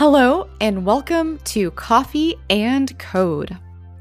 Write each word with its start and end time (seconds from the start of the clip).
Hello, 0.00 0.48
and 0.62 0.86
welcome 0.86 1.36
to 1.40 1.72
Coffee 1.72 2.34
and 2.48 2.98
Code. 2.98 3.54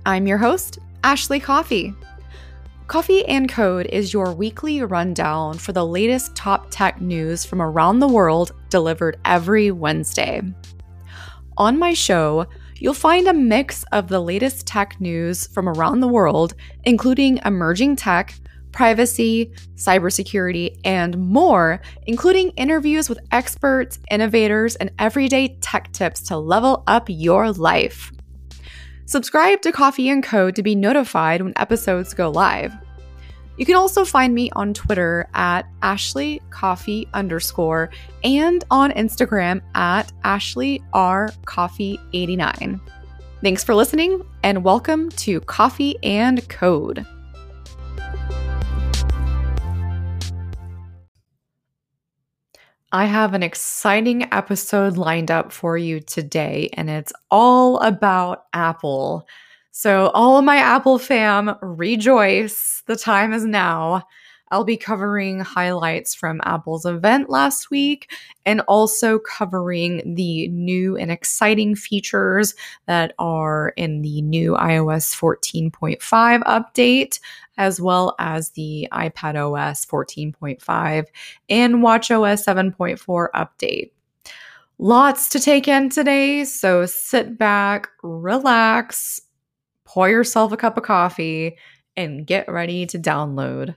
I'm 0.05 0.27
your 0.27 0.37
host, 0.37 0.79
Ashley 1.03 1.41
Coffee. 1.41 1.93
Coffee 2.87 3.25
and 3.25 3.49
Code 3.49 3.85
is 3.87 4.13
your 4.13 4.33
weekly 4.33 4.81
rundown 4.81 5.57
for 5.57 5.73
the 5.73 5.85
latest 5.85 6.37
top 6.37 6.67
tech 6.69 7.01
news 7.01 7.43
from 7.43 7.61
around 7.61 7.99
the 7.99 8.07
world 8.07 8.53
delivered 8.69 9.19
every 9.25 9.71
Wednesday. 9.71 10.41
On 11.57 11.77
my 11.77 11.93
show, 11.93 12.45
you'll 12.77 12.93
find 12.93 13.27
a 13.27 13.33
mix 13.33 13.83
of 13.91 14.07
the 14.07 14.21
latest 14.21 14.65
tech 14.65 15.01
news 15.01 15.47
from 15.47 15.67
around 15.67 15.99
the 15.99 16.07
world, 16.07 16.53
including 16.85 17.41
emerging 17.43 17.97
tech, 17.97 18.35
privacy, 18.71 19.51
cybersecurity, 19.75 20.79
and 20.83 21.17
more, 21.17 21.81
including 22.07 22.49
interviews 22.51 23.09
with 23.09 23.19
experts, 23.31 23.99
innovators, 24.11 24.75
and 24.75 24.91
everyday 24.99 25.57
tech 25.61 25.91
tips 25.91 26.21
to 26.21 26.37
level 26.37 26.83
up 26.87 27.05
your 27.07 27.51
life. 27.51 28.11
Subscribe 29.05 29.61
to 29.63 29.71
Coffee 29.71 30.09
and 30.09 30.23
Code 30.23 30.55
to 30.55 30.63
be 30.63 30.75
notified 30.75 31.41
when 31.41 31.53
episodes 31.55 32.13
go 32.13 32.29
live. 32.29 32.73
You 33.57 33.65
can 33.65 33.75
also 33.75 34.05
find 34.05 34.33
me 34.33 34.49
on 34.51 34.73
Twitter 34.73 35.27
at 35.33 35.67
Ashley 35.81 36.41
Coffee 36.49 37.09
underscore 37.13 37.89
and 38.23 38.63
on 38.71 38.91
Instagram 38.91 39.61
at 39.75 40.13
Ashley 40.23 40.81
R 40.93 41.29
Coffee 41.43 41.99
89. 42.13 42.79
Thanks 43.41 43.63
for 43.63 43.75
listening 43.75 44.25
and 44.43 44.63
welcome 44.63 45.09
to 45.09 45.41
Coffee 45.41 45.97
and 46.03 46.47
Code. 46.47 47.05
I 52.91 53.05
have 53.05 53.33
an 53.33 53.43
exciting 53.43 54.31
episode 54.33 54.97
lined 54.97 55.29
up 55.29 55.51
for 55.51 55.77
you 55.77 55.99
today, 55.99 56.69
and 56.73 56.89
it's 56.89 57.13
all 57.29 57.77
about 57.79 58.45
Apple. 58.53 59.27
So, 59.71 60.07
all 60.07 60.37
of 60.39 60.45
my 60.45 60.57
Apple 60.57 60.97
fam, 60.97 61.55
rejoice. 61.61 62.81
The 62.87 62.95
time 62.95 63.31
is 63.33 63.45
now. 63.45 64.03
I'll 64.51 64.63
be 64.63 64.77
covering 64.77 65.39
highlights 65.39 66.15
from 66.15 66.41
Apple's 66.43 66.85
event 66.85 67.29
last 67.29 67.69
week 67.69 68.11
and 68.45 68.61
also 68.61 69.19
covering 69.19 70.15
the 70.15 70.47
new 70.47 70.97
and 70.97 71.11
exciting 71.11 71.75
features 71.75 72.55
that 72.87 73.13
are 73.19 73.73
in 73.77 74.01
the 74.01 74.21
new 74.21 74.53
iOS 74.53 75.15
14.5 75.15 76.43
update, 76.43 77.19
as 77.57 77.79
well 77.79 78.15
as 78.17 78.51
the 78.51 78.87
iPad 78.91 79.35
OS 79.35 79.85
14.5 79.85 81.05
and 81.49 81.75
WatchOS 81.75 82.45
7.4 82.45 83.27
update. 83.35 83.91
Lots 84.81 85.27
to 85.29 85.39
take 85.41 85.67
in 85.67 85.89
today, 85.89 86.45
so 86.45 86.85
sit 86.85 87.37
back, 87.37 87.89
relax, 88.01 89.21
pour 89.83 90.07
yourself 90.07 90.53
a 90.53 90.57
cup 90.57 90.77
of 90.77 90.83
coffee, 90.83 91.57
and 91.97 92.25
get 92.25 92.49
ready 92.49 92.85
to 92.85 92.97
download. 92.97 93.75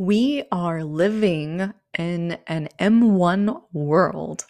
We 0.00 0.44
are 0.52 0.84
living 0.84 1.74
in 1.98 2.38
an 2.46 2.68
M1 2.78 3.62
world. 3.72 4.46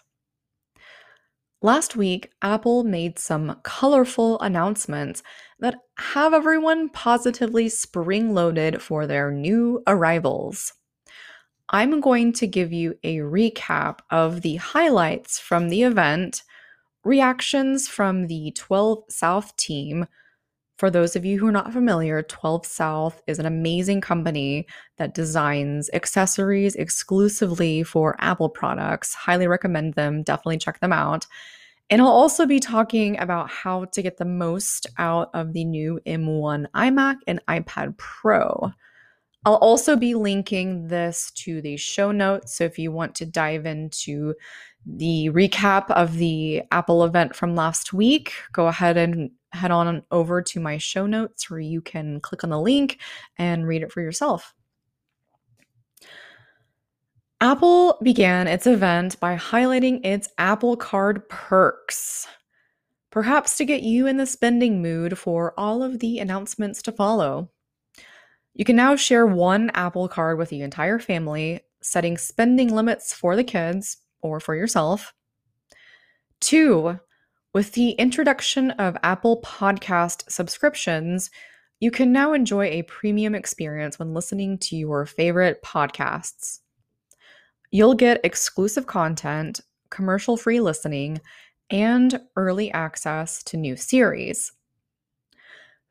Last 1.62 1.96
week, 1.96 2.30
Apple 2.42 2.84
made 2.84 3.18
some 3.18 3.58
colorful 3.62 4.38
announcements 4.40 5.22
that 5.58 5.76
have 5.96 6.34
everyone 6.34 6.90
positively 6.90 7.70
spring 7.70 8.34
loaded 8.34 8.82
for 8.82 9.06
their 9.06 9.30
new 9.32 9.82
arrivals. 9.86 10.74
I'm 11.70 12.02
going 12.02 12.34
to 12.34 12.46
give 12.46 12.70
you 12.70 12.98
a 13.02 13.16
recap 13.16 14.00
of 14.10 14.42
the 14.42 14.56
highlights 14.56 15.38
from 15.38 15.70
the 15.70 15.82
event, 15.82 16.42
reactions 17.04 17.88
from 17.88 18.26
the 18.26 18.52
12 18.54 19.04
South 19.08 19.56
team, 19.56 20.08
for 20.78 20.90
those 20.90 21.16
of 21.16 21.24
you 21.24 21.40
who 21.40 21.46
are 21.48 21.52
not 21.52 21.72
familiar, 21.72 22.22
12 22.22 22.64
South 22.64 23.20
is 23.26 23.40
an 23.40 23.46
amazing 23.46 24.00
company 24.00 24.64
that 24.96 25.12
designs 25.12 25.90
accessories 25.92 26.76
exclusively 26.76 27.82
for 27.82 28.14
Apple 28.20 28.48
products. 28.48 29.12
Highly 29.12 29.48
recommend 29.48 29.94
them. 29.94 30.22
Definitely 30.22 30.58
check 30.58 30.78
them 30.78 30.92
out. 30.92 31.26
And 31.90 32.00
I'll 32.00 32.06
also 32.06 32.46
be 32.46 32.60
talking 32.60 33.18
about 33.18 33.50
how 33.50 33.86
to 33.86 34.02
get 34.02 34.18
the 34.18 34.24
most 34.24 34.86
out 34.98 35.30
of 35.34 35.52
the 35.52 35.64
new 35.64 36.00
M1 36.06 36.66
iMac 36.76 37.16
and 37.26 37.40
iPad 37.48 37.96
Pro. 37.96 38.72
I'll 39.44 39.56
also 39.56 39.96
be 39.96 40.14
linking 40.14 40.86
this 40.86 41.32
to 41.36 41.60
the 41.60 41.76
show 41.76 42.12
notes. 42.12 42.56
So 42.56 42.62
if 42.62 42.78
you 42.78 42.92
want 42.92 43.16
to 43.16 43.26
dive 43.26 43.66
into 43.66 44.34
the 44.86 45.30
recap 45.32 45.90
of 45.90 46.18
the 46.18 46.62
Apple 46.70 47.02
event 47.02 47.34
from 47.34 47.56
last 47.56 47.92
week, 47.92 48.32
go 48.52 48.68
ahead 48.68 48.96
and 48.96 49.30
head 49.52 49.70
on 49.70 50.02
over 50.10 50.42
to 50.42 50.60
my 50.60 50.78
show 50.78 51.06
notes 51.06 51.50
where 51.50 51.60
you 51.60 51.80
can 51.80 52.20
click 52.20 52.44
on 52.44 52.50
the 52.50 52.60
link 52.60 52.98
and 53.36 53.66
read 53.66 53.82
it 53.82 53.92
for 53.92 54.00
yourself. 54.00 54.54
Apple 57.40 57.98
began 58.02 58.48
its 58.48 58.66
event 58.66 59.18
by 59.20 59.36
highlighting 59.36 60.04
its 60.04 60.28
Apple 60.38 60.76
Card 60.76 61.28
perks, 61.28 62.26
perhaps 63.10 63.56
to 63.56 63.64
get 63.64 63.82
you 63.82 64.08
in 64.08 64.16
the 64.16 64.26
spending 64.26 64.82
mood 64.82 65.16
for 65.16 65.54
all 65.56 65.82
of 65.82 66.00
the 66.00 66.18
announcements 66.18 66.82
to 66.82 66.92
follow. 66.92 67.48
You 68.54 68.64
can 68.64 68.74
now 68.74 68.96
share 68.96 69.24
one 69.24 69.70
Apple 69.70 70.08
Card 70.08 70.36
with 70.36 70.48
the 70.48 70.62
entire 70.62 70.98
family, 70.98 71.60
setting 71.80 72.18
spending 72.18 72.74
limits 72.74 73.14
for 73.14 73.36
the 73.36 73.44
kids 73.44 73.98
or 74.20 74.40
for 74.40 74.56
yourself. 74.56 75.14
Two, 76.40 76.98
with 77.54 77.72
the 77.72 77.90
introduction 77.92 78.72
of 78.72 78.96
Apple 79.02 79.40
Podcast 79.42 80.30
subscriptions, 80.30 81.30
you 81.80 81.90
can 81.90 82.12
now 82.12 82.32
enjoy 82.32 82.66
a 82.66 82.82
premium 82.82 83.34
experience 83.34 83.98
when 83.98 84.14
listening 84.14 84.58
to 84.58 84.76
your 84.76 85.06
favorite 85.06 85.62
podcasts. 85.62 86.58
You'll 87.70 87.94
get 87.94 88.20
exclusive 88.24 88.86
content, 88.86 89.60
commercial 89.90 90.36
free 90.36 90.60
listening, 90.60 91.20
and 91.70 92.20
early 92.36 92.70
access 92.72 93.42
to 93.44 93.56
new 93.56 93.76
series. 93.76 94.52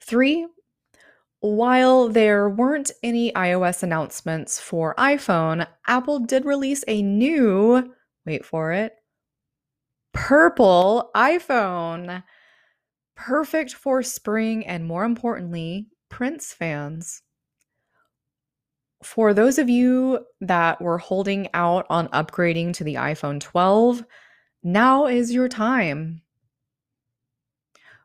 Three, 0.01 0.47
while 1.40 2.09
there 2.09 2.50
weren't 2.50 2.91
any 3.03 3.31
iOS 3.31 3.84
announcements 3.84 4.59
for 4.59 4.96
iPhone, 4.96 5.67
Apple 5.88 6.19
did 6.19 6.46
release 6.46 6.84
a 6.88 7.01
new, 7.01 7.94
wait 8.25 8.46
for 8.46 8.72
it, 8.73 8.96
purple 10.17 11.11
iPhone. 11.16 12.23
Perfect 13.16 13.73
for 13.73 14.01
spring 14.01 14.66
and 14.66 14.83
more 14.83 15.03
importantly, 15.03 15.89
Prince 16.09 16.53
fans. 16.53 17.22
For 19.03 19.31
those 19.31 19.59
of 19.59 19.69
you 19.69 20.25
that 20.41 20.81
were 20.81 20.97
holding 20.97 21.50
out 21.53 21.85
on 21.91 22.07
upgrading 22.07 22.73
to 22.73 22.83
the 22.83 22.95
iPhone 22.95 23.39
12, 23.39 24.03
now 24.63 25.05
is 25.05 25.31
your 25.31 25.47
time. 25.47 26.23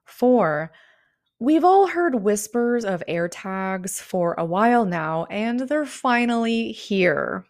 Four, 0.04 0.70
we've 1.38 1.64
all 1.64 1.86
heard 1.86 2.22
whispers 2.22 2.84
of 2.84 3.02
AirTags 3.08 4.00
for 4.02 4.34
a 4.34 4.44
while 4.44 4.84
now, 4.84 5.24
and 5.30 5.60
they're 5.60 5.86
finally 5.86 6.72
here. 6.72 7.46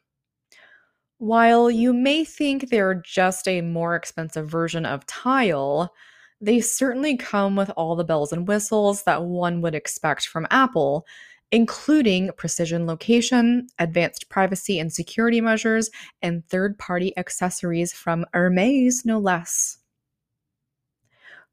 While 1.22 1.70
you 1.70 1.92
may 1.92 2.24
think 2.24 2.68
they're 2.68 3.00
just 3.00 3.46
a 3.46 3.60
more 3.60 3.94
expensive 3.94 4.48
version 4.50 4.84
of 4.84 5.06
Tile, 5.06 5.94
they 6.40 6.60
certainly 6.60 7.16
come 7.16 7.54
with 7.54 7.70
all 7.76 7.94
the 7.94 8.02
bells 8.02 8.32
and 8.32 8.48
whistles 8.48 9.04
that 9.04 9.22
one 9.22 9.60
would 9.60 9.76
expect 9.76 10.26
from 10.26 10.48
Apple, 10.50 11.06
including 11.52 12.32
precision 12.36 12.88
location, 12.88 13.68
advanced 13.78 14.30
privacy 14.30 14.80
and 14.80 14.92
security 14.92 15.40
measures, 15.40 15.90
and 16.22 16.44
third 16.48 16.76
party 16.76 17.16
accessories 17.16 17.92
from 17.92 18.26
Hermes, 18.34 19.04
no 19.04 19.20
less. 19.20 19.78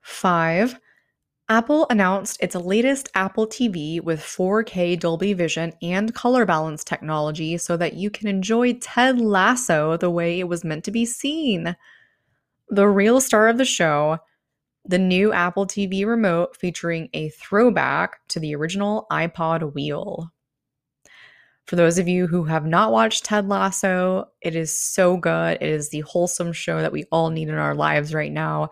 5. 0.01 0.79
Apple 1.51 1.87
announced 1.89 2.37
its 2.41 2.53
latest 2.53 3.09
Apple 3.15 3.47
TV 3.47 3.99
with 3.99 4.19
4K 4.19 4.99
Dolby 4.99 5.33
Vision 5.33 5.73
and 5.81 6.13
color 6.13 6.45
balance 6.45 6.83
technology 6.83 7.57
so 7.57 7.75
that 7.75 7.95
you 7.95 8.11
can 8.11 8.27
enjoy 8.27 8.73
Ted 8.73 9.19
Lasso 9.19 9.97
the 9.97 10.11
way 10.11 10.39
it 10.39 10.47
was 10.47 10.63
meant 10.63 10.83
to 10.83 10.91
be 10.91 11.05
seen. 11.05 11.75
The 12.69 12.87
real 12.87 13.19
star 13.19 13.47
of 13.47 13.57
the 13.57 13.65
show, 13.65 14.19
the 14.85 14.99
new 14.99 15.33
Apple 15.33 15.65
TV 15.65 16.05
remote 16.05 16.55
featuring 16.55 17.09
a 17.13 17.29
throwback 17.29 18.19
to 18.27 18.39
the 18.39 18.55
original 18.55 19.07
iPod 19.11 19.73
wheel. 19.73 20.31
For 21.65 21.75
those 21.75 21.97
of 21.97 22.07
you 22.07 22.27
who 22.27 22.43
have 22.43 22.67
not 22.67 22.91
watched 22.91 23.25
Ted 23.25 23.47
Lasso, 23.47 24.25
it 24.41 24.55
is 24.55 24.79
so 24.79 25.17
good. 25.17 25.57
It 25.61 25.69
is 25.69 25.89
the 25.89 26.01
wholesome 26.01 26.53
show 26.53 26.79
that 26.79 26.91
we 26.91 27.05
all 27.11 27.31
need 27.31 27.49
in 27.49 27.55
our 27.55 27.73
lives 27.73 28.13
right 28.13 28.31
now. 28.31 28.69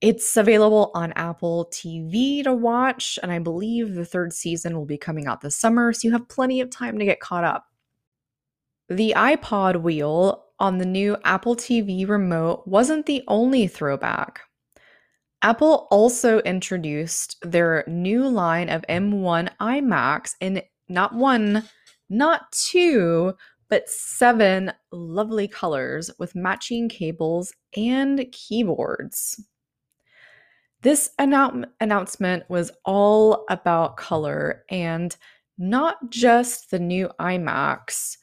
It's 0.00 0.36
available 0.36 0.92
on 0.94 1.12
Apple 1.16 1.68
TV 1.72 2.44
to 2.44 2.54
watch, 2.54 3.18
and 3.20 3.32
I 3.32 3.40
believe 3.40 3.94
the 3.94 4.04
third 4.04 4.32
season 4.32 4.76
will 4.76 4.86
be 4.86 4.96
coming 4.96 5.26
out 5.26 5.40
this 5.40 5.56
summer, 5.56 5.92
so 5.92 6.06
you 6.06 6.12
have 6.12 6.28
plenty 6.28 6.60
of 6.60 6.70
time 6.70 6.98
to 7.00 7.04
get 7.04 7.18
caught 7.18 7.42
up. 7.42 7.66
The 8.88 9.12
iPod 9.16 9.82
wheel 9.82 10.44
on 10.60 10.78
the 10.78 10.86
new 10.86 11.16
Apple 11.24 11.56
TV 11.56 12.08
remote 12.08 12.62
wasn't 12.64 13.06
the 13.06 13.24
only 13.26 13.66
throwback. 13.66 14.42
Apple 15.42 15.88
also 15.90 16.40
introduced 16.40 17.36
their 17.42 17.82
new 17.88 18.28
line 18.28 18.68
of 18.68 18.84
M1 18.88 19.50
iMacs 19.60 20.34
in 20.40 20.62
not 20.88 21.12
one, 21.14 21.64
not 22.08 22.50
two, 22.52 23.34
but 23.68 23.88
seven 23.88 24.72
lovely 24.92 25.48
colors 25.48 26.10
with 26.20 26.36
matching 26.36 26.88
cables 26.88 27.52
and 27.76 28.24
keyboards. 28.32 29.44
This 30.82 31.10
annou- 31.18 31.64
announcement 31.80 32.48
was 32.48 32.70
all 32.84 33.44
about 33.50 33.96
color 33.96 34.64
and 34.70 35.16
not 35.58 36.10
just 36.10 36.70
the 36.70 36.78
new 36.78 37.10
iMacs, 37.18 38.16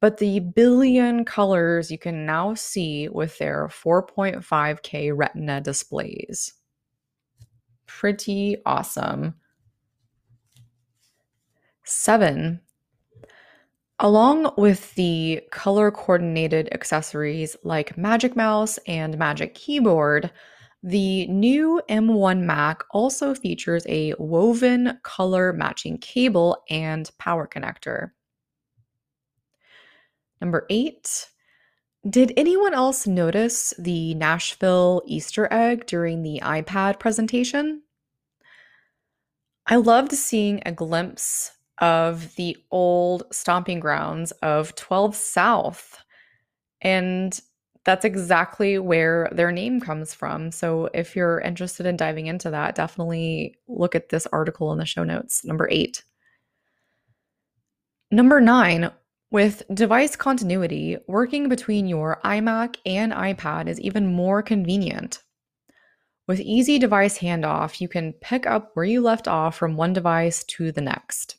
but 0.00 0.18
the 0.18 0.40
billion 0.40 1.24
colors 1.24 1.90
you 1.90 1.98
can 1.98 2.24
now 2.24 2.54
see 2.54 3.08
with 3.08 3.36
their 3.38 3.68
4.5K 3.68 5.12
Retina 5.14 5.60
displays. 5.60 6.54
Pretty 7.86 8.56
awesome. 8.64 9.34
Seven. 11.84 12.60
Along 13.98 14.52
with 14.56 14.94
the 14.94 15.42
color 15.52 15.90
coordinated 15.90 16.68
accessories 16.72 17.56
like 17.62 17.96
Magic 17.96 18.34
Mouse 18.34 18.78
and 18.88 19.18
Magic 19.18 19.54
Keyboard, 19.54 20.30
the 20.82 21.26
new 21.28 21.80
M1 21.88 22.40
Mac 22.40 22.82
also 22.90 23.34
features 23.34 23.86
a 23.88 24.14
woven 24.18 24.98
color 25.02 25.52
matching 25.52 25.98
cable 25.98 26.62
and 26.68 27.10
power 27.18 27.46
connector. 27.46 28.10
Number 30.40 30.66
eight, 30.70 31.28
did 32.08 32.32
anyone 32.36 32.74
else 32.74 33.06
notice 33.06 33.72
the 33.78 34.14
Nashville 34.14 35.02
Easter 35.06 35.46
egg 35.52 35.86
during 35.86 36.22
the 36.22 36.40
iPad 36.42 36.98
presentation? 36.98 37.82
I 39.66 39.76
loved 39.76 40.10
seeing 40.10 40.60
a 40.66 40.72
glimpse 40.72 41.52
of 41.78 42.34
the 42.34 42.56
old 42.72 43.22
stomping 43.30 43.78
grounds 43.78 44.32
of 44.42 44.74
12 44.74 45.14
South. 45.14 45.98
And 46.80 47.38
that's 47.84 48.04
exactly 48.04 48.78
where 48.78 49.28
their 49.32 49.50
name 49.50 49.80
comes 49.80 50.14
from. 50.14 50.52
So 50.52 50.88
if 50.94 51.16
you're 51.16 51.40
interested 51.40 51.86
in 51.86 51.96
diving 51.96 52.26
into 52.26 52.50
that, 52.50 52.74
definitely 52.74 53.56
look 53.66 53.94
at 53.94 54.08
this 54.08 54.26
article 54.28 54.72
in 54.72 54.78
the 54.78 54.86
show 54.86 55.04
notes, 55.04 55.44
number 55.44 55.68
eight. 55.70 56.04
Number 58.10 58.40
nine, 58.40 58.90
with 59.30 59.62
device 59.72 60.14
continuity, 60.14 60.98
working 61.08 61.48
between 61.48 61.88
your 61.88 62.20
iMac 62.24 62.76
and 62.84 63.12
iPad 63.12 63.66
is 63.66 63.80
even 63.80 64.12
more 64.12 64.42
convenient. 64.42 65.22
With 66.28 66.40
easy 66.40 66.78
device 66.78 67.18
handoff, 67.18 67.80
you 67.80 67.88
can 67.88 68.12
pick 68.12 68.46
up 68.46 68.70
where 68.74 68.84
you 68.84 69.00
left 69.00 69.26
off 69.26 69.56
from 69.56 69.76
one 69.76 69.92
device 69.92 70.44
to 70.44 70.70
the 70.70 70.82
next. 70.82 71.36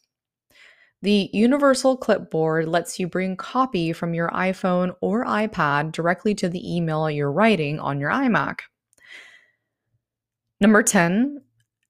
The 1.03 1.29
Universal 1.33 1.97
Clipboard 1.97 2.69
lets 2.69 2.97
you 2.97 3.09
bring 3.09 3.35
copy 3.35 3.91
from 3.91 4.13
your 4.13 4.29
iPhone 4.29 4.95
or 5.01 5.25
iPad 5.25 5.91
directly 5.91 6.33
to 6.35 6.47
the 6.47 6.75
email 6.77 7.11
you're 7.11 7.29
writing 7.29 7.77
on 7.77 7.99
your 7.99 8.09
iMac. 8.09 8.61
Number 10.61 10.81
10, 10.81 11.41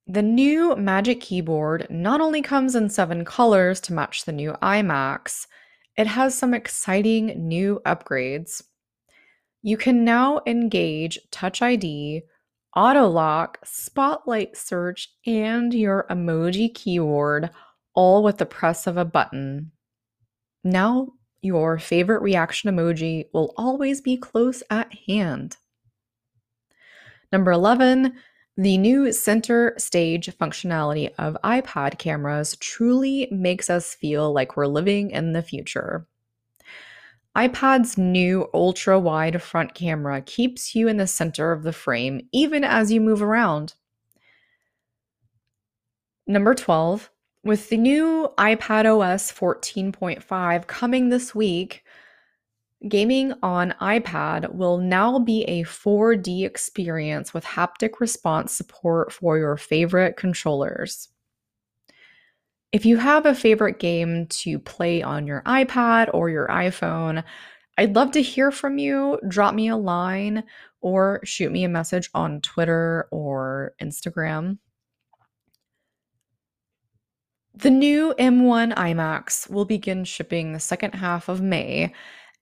the 0.07 0.23
new 0.23 0.75
Magic 0.75 1.21
Keyboard 1.21 1.85
not 1.91 2.21
only 2.21 2.41
comes 2.41 2.73
in 2.73 2.89
seven 2.89 3.23
colors 3.23 3.79
to 3.81 3.93
match 3.93 4.25
the 4.25 4.31
new 4.31 4.53
iMacs, 4.63 5.45
it 5.95 6.07
has 6.07 6.35
some 6.35 6.55
exciting 6.55 7.47
new 7.47 7.83
upgrades. 7.85 8.63
You 9.61 9.77
can 9.77 10.03
now 10.03 10.41
engage 10.47 11.19
Touch 11.29 11.61
ID, 11.61 12.23
Auto 12.75 13.07
Lock, 13.09 13.59
Spotlight 13.63 14.57
Search, 14.57 15.09
and 15.27 15.71
your 15.71 16.07
emoji 16.09 16.73
keyword 16.73 17.51
all 17.93 18.23
with 18.23 18.37
the 18.37 18.45
press 18.45 18.87
of 18.87 18.97
a 18.97 19.05
button. 19.05 19.71
Now, 20.63 21.09
your 21.41 21.77
favorite 21.77 22.21
reaction 22.21 22.73
emoji 22.73 23.25
will 23.33 23.53
always 23.57 24.01
be 24.01 24.17
close 24.17 24.63
at 24.69 24.93
hand. 25.07 25.57
Number 27.31 27.51
11, 27.51 28.13
the 28.55 28.77
new 28.77 29.11
center 29.11 29.73
stage 29.77 30.29
functionality 30.37 31.11
of 31.17 31.35
iPad 31.43 31.97
cameras 31.97 32.55
truly 32.57 33.27
makes 33.31 33.69
us 33.69 33.95
feel 33.95 34.31
like 34.31 34.55
we're 34.55 34.67
living 34.67 35.09
in 35.09 35.33
the 35.33 35.41
future. 35.41 36.07
iPad's 37.35 37.97
new 37.97 38.47
ultra 38.53 38.99
wide 38.99 39.41
front 39.41 39.73
camera 39.73 40.21
keeps 40.21 40.75
you 40.75 40.87
in 40.87 40.97
the 40.97 41.07
center 41.07 41.51
of 41.51 41.63
the 41.63 41.73
frame 41.73 42.21
even 42.31 42.63
as 42.63 42.91
you 42.91 43.01
move 43.01 43.23
around. 43.23 43.73
Number 46.27 46.53
12, 46.53 47.09
with 47.43 47.69
the 47.69 47.77
new 47.77 48.29
iPad 48.37 48.85
OS 48.85 49.31
14.5 49.31 50.67
coming 50.67 51.09
this 51.09 51.35
week, 51.35 51.83
Gaming 52.87 53.33
on 53.41 53.73
iPad 53.79 54.53
will 54.53 54.77
now 54.77 55.17
be 55.17 55.43
a 55.43 55.63
4D 55.63 56.45
experience 56.45 57.33
with 57.33 57.45
haptic 57.45 58.01
response 58.01 58.51
support 58.51 59.13
for 59.13 59.37
your 59.37 59.55
favorite 59.55 60.17
controllers. 60.17 61.07
If 62.73 62.85
you 62.85 62.97
have 62.97 63.25
a 63.25 63.35
favorite 63.35 63.79
game 63.79 64.25
to 64.27 64.59
play 64.59 65.01
on 65.01 65.25
your 65.25 65.43
iPad 65.43 66.09
or 66.13 66.29
your 66.29 66.47
iPhone, 66.49 67.23
I'd 67.77 67.95
love 67.95 68.11
to 68.11 68.21
hear 68.21 68.51
from 68.51 68.77
you. 68.77 69.17
Drop 69.29 69.55
me 69.55 69.69
a 69.69 69.77
line 69.77 70.43
or 70.81 71.21
shoot 71.23 71.53
me 71.53 71.63
a 71.63 71.69
message 71.69 72.09
on 72.13 72.41
Twitter 72.41 73.07
or 73.11 73.75
Instagram. 73.81 74.57
The 77.55 77.69
new 77.69 78.15
M1 78.17 78.73
iMacs 78.75 79.49
will 79.49 79.65
begin 79.65 80.05
shipping 80.05 80.53
the 80.53 80.59
second 80.59 80.93
half 80.93 81.29
of 81.29 81.41
May 81.41 81.93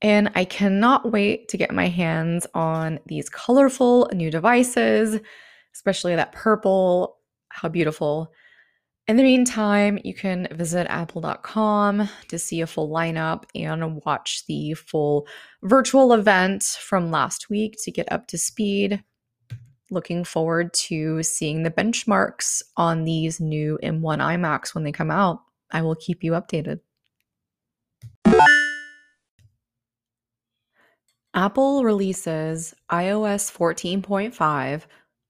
and 0.01 0.31
I 0.33 0.45
cannot 0.45 1.11
wait 1.11 1.47
to 1.49 1.57
get 1.57 1.73
my 1.73 1.87
hands 1.87 2.47
on 2.53 2.99
these 3.05 3.29
colorful 3.29 4.09
new 4.13 4.31
devices, 4.31 5.19
especially 5.73 6.15
that 6.15 6.31
purple. 6.31 7.17
How 7.49 7.69
beautiful. 7.69 8.31
In 9.07 9.17
the 9.17 9.23
meantime, 9.23 9.99
you 10.03 10.13
can 10.13 10.47
visit 10.51 10.87
apple.com 10.89 12.09
to 12.29 12.39
see 12.39 12.61
a 12.61 12.67
full 12.67 12.89
lineup 12.89 13.43
and 13.53 14.01
watch 14.05 14.45
the 14.47 14.73
full 14.73 15.27
virtual 15.63 16.13
event 16.13 16.63
from 16.63 17.11
last 17.11 17.49
week 17.49 17.75
to 17.83 17.91
get 17.91 18.11
up 18.11 18.27
to 18.27 18.37
speed. 18.37 19.03
Looking 19.91 20.23
forward 20.23 20.73
to 20.73 21.21
seeing 21.21 21.63
the 21.63 21.69
benchmarks 21.69 22.61
on 22.77 23.03
these 23.03 23.41
new 23.41 23.77
M1 23.83 24.19
iMacs 24.19 24.73
when 24.73 24.85
they 24.85 24.91
come 24.93 25.11
out. 25.11 25.41
I 25.69 25.81
will 25.81 25.95
keep 25.95 26.23
you 26.23 26.31
updated. 26.31 26.79
Apple 31.33 31.83
releases 31.83 32.73
iOS 32.89 33.51
14.5, 33.51 34.83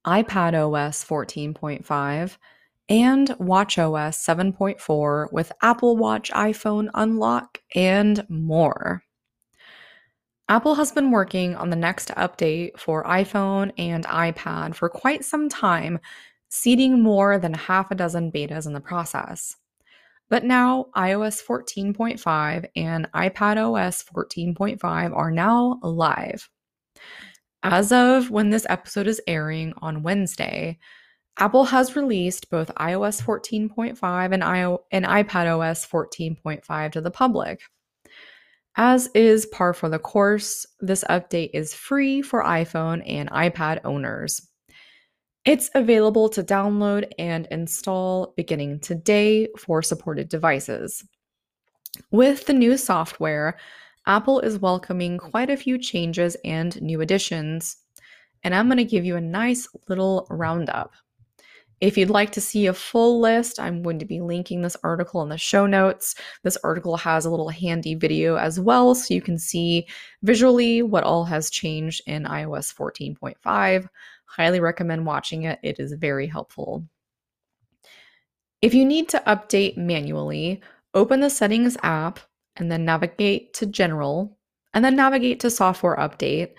iPadOS 0.06 1.06
14.5, 1.06 2.38
and 2.90 3.28
watchOS 3.30 4.16
7.4 4.18 5.32
with 5.32 5.52
Apple 5.62 5.98
Watch 5.98 6.32
iPhone 6.32 6.90
Unlock 6.94 7.60
and 7.74 8.26
more. 8.30 9.04
Apple 10.52 10.76
has 10.76 10.92
been 10.92 11.12
working 11.12 11.56
on 11.56 11.70
the 11.70 11.78
next 11.78 12.10
update 12.10 12.78
for 12.78 13.06
iPhone 13.06 13.72
and 13.78 14.04
iPad 14.04 14.76
for 14.76 14.90
quite 14.90 15.24
some 15.24 15.48
time, 15.48 15.98
seeding 16.50 17.02
more 17.02 17.40
than 17.40 17.54
half 17.54 17.90
a 17.90 17.96
dozen 17.96 18.34
betas 18.34 18.68
in 18.68 18.74
the 18.74 18.82
process. 18.82 19.56
But 20.30 20.44
now 20.44 20.88
iOS 20.94 21.42
14.5 21.42 22.66
and 22.76 23.10
iPadOS 23.14 24.04
14.5 24.14 25.16
are 25.16 25.32
now 25.32 25.80
live. 25.84 26.50
As 27.64 27.94
of 27.94 28.30
when 28.30 28.50
this 28.50 28.66
episode 28.68 29.08
is 29.08 29.22
airing 29.28 29.72
on 29.82 30.04
Wednesday, 30.04 30.80
Apple 31.38 31.64
has 31.64 31.96
released 31.96 32.50
both 32.50 32.76
iOS 32.76 33.24
14.5 33.24 34.34
and, 34.34 34.44
I- 34.44 34.78
and 34.92 35.06
iPadOS 35.06 35.88
14.5 35.88 36.92
to 36.92 37.00
the 37.00 37.10
public. 37.10 37.62
As 38.78 39.10
is 39.14 39.46
par 39.48 39.74
for 39.74 39.90
the 39.90 40.00
course, 40.00 40.66
this 40.80 41.04
update 41.10 41.50
is 41.54 41.74
free 41.74 42.22
for 42.22 42.44
iPhone 42.44 43.04
and 43.06 43.30
iPad 43.30 43.80
owners. 43.84 44.48
It's 45.44 45.70
available 45.76 46.30
to 46.30 46.44
download 46.44 47.12
and 47.20 47.48
install 47.52 48.34
beginning 48.38 48.80
today 48.80 49.50
for 49.58 49.82
supported 49.82 50.30
devices. 50.30 51.04
With 52.12 52.46
the 52.46 52.54
new 52.54 52.78
software, 52.78 53.58
Apple 54.08 54.40
is 54.40 54.60
welcoming 54.60 55.18
quite 55.18 55.50
a 55.50 55.58
few 55.58 55.78
changes 55.78 56.38
and 56.46 56.82
new 56.82 57.02
additions, 57.02 57.78
and 58.44 58.56
I'm 58.56 58.68
going 58.68 58.78
to 58.78 58.86
give 58.86 59.04
you 59.04 59.18
a 59.18 59.22
nice 59.22 59.68
little 59.90 60.28
roundup. 60.30 60.94
If 61.82 61.98
you'd 61.98 62.12
like 62.12 62.32
to 62.34 62.42
see 62.42 62.68
a 62.68 62.74
full 62.74 63.20
list, 63.20 63.60
I'm 63.60 63.82
going 63.82 63.98
to 64.00 64.06
be 64.06 64.22
linking 64.22 64.62
this 64.62 64.78
article 64.84 65.24
in 65.24 65.30
the 65.30 65.38
show 65.38 65.66
notes. 65.66 66.14
This 66.44 66.58
article 66.64 66.96
has 66.98 67.26
a 67.26 67.32
little 67.32 67.50
handy 67.50 67.96
video 67.96 68.36
as 68.36 68.60
well, 68.60 68.94
so 68.94 69.16
you 69.16 69.22
can 69.22 69.40
see 69.40 69.88
visually 70.22 70.84
what 70.84 71.04
all 71.04 71.26
has 71.26 71.50
changed 71.50 72.04
in 72.06 72.26
iOS 72.26 72.72
14.5. 72.74 73.88
Highly 74.26 74.60
recommend 74.60 75.08
watching 75.08 75.44
it, 75.44 75.58
it 75.64 75.80
is 75.80 75.94
very 75.94 76.28
helpful. 76.28 76.86
If 78.62 78.76
you 78.76 78.86
need 78.86 79.10
to 79.10 79.24
update 79.26 79.76
manually, 79.76 80.62
open 80.94 81.20
the 81.20 81.32
Settings 81.32 81.78
app 81.82 82.20
and 82.58 82.72
then 82.72 82.86
navigate 82.86 83.56
to 83.56 83.66
General, 83.66 84.38
and 84.76 84.86
then 84.86 84.96
navigate 84.96 85.40
to 85.40 85.50
Software 85.50 85.98
Update 85.98 86.52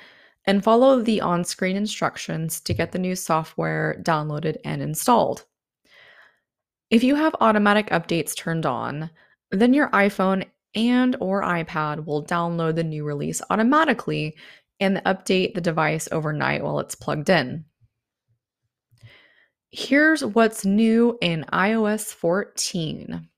and 0.47 0.65
follow 0.65 1.01
the 1.01 1.21
on 1.21 1.45
screen 1.45 1.77
instructions 1.77 2.61
to 2.61 2.75
get 2.75 2.93
the 2.93 2.99
new 2.99 3.15
software 3.15 4.01
downloaded 4.03 4.57
and 4.65 4.83
installed. 4.83 5.45
If 6.91 7.03
you 7.03 7.15
have 7.15 7.35
automatic 7.41 7.89
updates 7.91 8.37
turned 8.37 8.67
on, 8.67 9.11
then 9.51 9.73
your 9.73 9.89
iPhone 9.91 10.47
and 10.75 11.17
or 11.21 11.43
iPad 11.43 12.05
will 12.05 12.25
download 12.25 12.77
the 12.77 12.85
new 12.85 13.05
release 13.05 13.41
automatically 13.51 14.35
and 14.81 14.99
update 15.07 15.55
the 15.55 15.61
device 15.61 16.09
overnight 16.11 16.63
while 16.63 16.81
it's 16.81 16.95
plugged 16.95 17.31
in. 17.31 17.65
Here's 19.71 20.25
what's 20.25 20.67
new 20.67 21.17
in 21.23 21.47
iOS 21.53 22.13
14. 22.13 23.29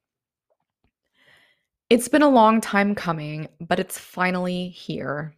It's 1.90 2.08
been 2.08 2.22
a 2.22 2.28
long 2.28 2.60
time 2.60 2.94
coming, 2.94 3.48
but 3.60 3.78
it's 3.78 3.98
finally 3.98 4.70
here. 4.70 5.36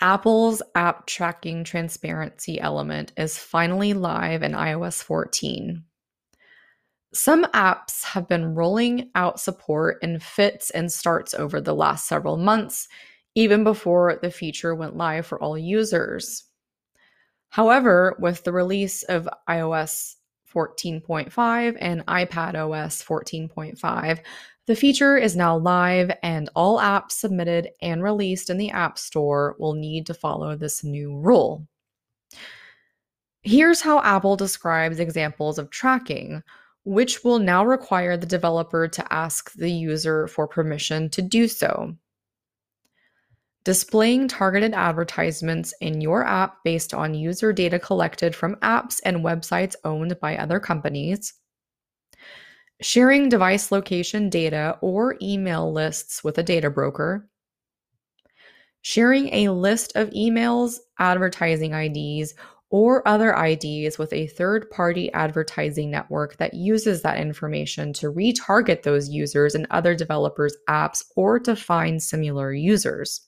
Apple's 0.00 0.62
app 0.74 1.06
tracking 1.06 1.62
transparency 1.62 2.58
element 2.58 3.12
is 3.18 3.38
finally 3.38 3.92
live 3.92 4.42
in 4.42 4.52
iOS 4.52 5.02
14. 5.02 5.84
Some 7.12 7.44
apps 7.46 8.04
have 8.04 8.26
been 8.26 8.54
rolling 8.54 9.10
out 9.14 9.40
support 9.40 9.98
in 10.02 10.18
fits 10.18 10.70
and 10.70 10.90
starts 10.90 11.34
over 11.34 11.60
the 11.60 11.74
last 11.74 12.06
several 12.06 12.38
months, 12.38 12.88
even 13.34 13.62
before 13.62 14.18
the 14.22 14.30
feature 14.30 14.74
went 14.74 14.96
live 14.96 15.26
for 15.26 15.42
all 15.42 15.58
users. 15.58 16.44
However, 17.50 18.16
with 18.18 18.44
the 18.44 18.52
release 18.52 19.02
of 19.02 19.28
iOS 19.48 20.14
14.5 20.54 21.76
and 21.78 22.06
iPad 22.06 22.54
OS 22.54 23.02
14.5, 23.02 24.20
the 24.70 24.76
feature 24.76 25.16
is 25.16 25.34
now 25.34 25.56
live, 25.56 26.12
and 26.22 26.48
all 26.54 26.78
apps 26.78 27.10
submitted 27.10 27.70
and 27.82 28.04
released 28.04 28.50
in 28.50 28.56
the 28.56 28.70
App 28.70 29.00
Store 29.00 29.56
will 29.58 29.74
need 29.74 30.06
to 30.06 30.14
follow 30.14 30.54
this 30.54 30.84
new 30.84 31.18
rule. 31.18 31.66
Here's 33.42 33.80
how 33.80 34.00
Apple 34.02 34.36
describes 34.36 35.00
examples 35.00 35.58
of 35.58 35.70
tracking, 35.70 36.44
which 36.84 37.24
will 37.24 37.40
now 37.40 37.66
require 37.66 38.16
the 38.16 38.26
developer 38.26 38.86
to 38.86 39.12
ask 39.12 39.52
the 39.54 39.72
user 39.72 40.28
for 40.28 40.46
permission 40.46 41.10
to 41.10 41.20
do 41.20 41.48
so. 41.48 41.96
Displaying 43.64 44.28
targeted 44.28 44.72
advertisements 44.72 45.74
in 45.80 46.00
your 46.00 46.24
app 46.24 46.62
based 46.62 46.94
on 46.94 47.12
user 47.12 47.52
data 47.52 47.80
collected 47.80 48.36
from 48.36 48.54
apps 48.62 49.00
and 49.04 49.24
websites 49.24 49.74
owned 49.82 50.16
by 50.20 50.36
other 50.36 50.60
companies 50.60 51.39
sharing 52.80 53.28
device 53.28 53.70
location 53.70 54.30
data 54.30 54.78
or 54.80 55.16
email 55.20 55.72
lists 55.72 56.24
with 56.24 56.38
a 56.38 56.42
data 56.42 56.70
broker, 56.70 57.28
sharing 58.82 59.32
a 59.34 59.50
list 59.50 59.94
of 59.96 60.10
emails, 60.10 60.78
advertising 60.98 61.72
IDs, 61.74 62.34
or 62.70 63.06
other 63.06 63.34
IDs 63.34 63.98
with 63.98 64.12
a 64.12 64.28
third 64.28 64.70
party 64.70 65.12
advertising 65.12 65.90
network 65.90 66.36
that 66.36 66.54
uses 66.54 67.02
that 67.02 67.18
information 67.18 67.92
to 67.92 68.12
retarget 68.12 68.82
those 68.82 69.08
users 69.08 69.54
in 69.54 69.66
other 69.70 69.94
developers' 69.94 70.56
apps 70.68 71.02
or 71.16 71.38
to 71.40 71.56
find 71.56 72.00
similar 72.00 72.52
users. 72.52 73.22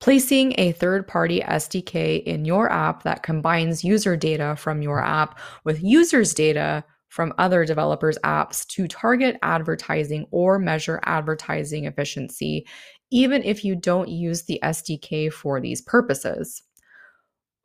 Placing 0.00 0.54
a 0.56 0.72
third 0.72 1.06
party 1.06 1.40
SDK 1.40 2.22
in 2.22 2.44
your 2.44 2.70
app 2.72 3.02
that 3.02 3.22
combines 3.22 3.84
user 3.84 4.16
data 4.16 4.56
from 4.56 4.80
your 4.80 5.04
app 5.04 5.38
with 5.64 5.82
users' 5.82 6.32
data 6.32 6.84
from 7.10 7.34
other 7.38 7.64
developers' 7.64 8.18
apps 8.24 8.66
to 8.68 8.88
target 8.88 9.36
advertising 9.42 10.26
or 10.30 10.58
measure 10.58 11.00
advertising 11.04 11.84
efficiency, 11.84 12.66
even 13.10 13.42
if 13.42 13.64
you 13.64 13.74
don't 13.74 14.08
use 14.08 14.44
the 14.44 14.58
SDK 14.62 15.32
for 15.32 15.60
these 15.60 15.82
purposes. 15.82 16.62